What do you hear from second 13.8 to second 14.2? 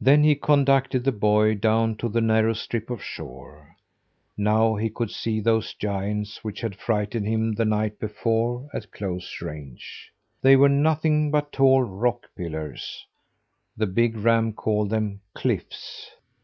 big